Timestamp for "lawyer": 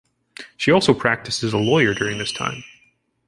1.59-1.93